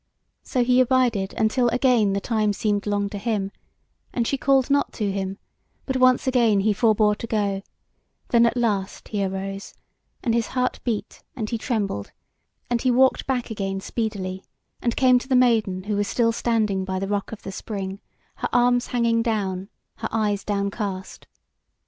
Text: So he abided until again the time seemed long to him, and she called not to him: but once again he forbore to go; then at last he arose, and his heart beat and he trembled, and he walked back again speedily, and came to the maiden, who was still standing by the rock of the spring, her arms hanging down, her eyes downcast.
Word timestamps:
So 0.41 0.63
he 0.63 0.81
abided 0.81 1.35
until 1.37 1.67
again 1.69 2.13
the 2.13 2.19
time 2.19 2.53
seemed 2.53 2.87
long 2.87 3.07
to 3.09 3.19
him, 3.19 3.51
and 4.11 4.25
she 4.25 4.35
called 4.35 4.71
not 4.71 4.91
to 4.93 5.11
him: 5.11 5.37
but 5.85 5.95
once 5.95 6.25
again 6.25 6.61
he 6.61 6.73
forbore 6.73 7.15
to 7.17 7.27
go; 7.27 7.61
then 8.29 8.47
at 8.47 8.57
last 8.57 9.09
he 9.09 9.23
arose, 9.23 9.75
and 10.23 10.33
his 10.33 10.47
heart 10.47 10.79
beat 10.83 11.21
and 11.35 11.51
he 11.51 11.59
trembled, 11.59 12.11
and 12.67 12.81
he 12.81 12.89
walked 12.89 13.27
back 13.27 13.51
again 13.51 13.79
speedily, 13.79 14.43
and 14.81 14.95
came 14.97 15.19
to 15.19 15.27
the 15.27 15.35
maiden, 15.35 15.83
who 15.83 15.95
was 15.95 16.07
still 16.07 16.31
standing 16.31 16.83
by 16.83 16.97
the 16.97 17.07
rock 17.07 17.31
of 17.31 17.43
the 17.43 17.51
spring, 17.51 18.01
her 18.37 18.49
arms 18.51 18.87
hanging 18.87 19.21
down, 19.21 19.69
her 19.97 20.09
eyes 20.11 20.43
downcast. 20.43 21.27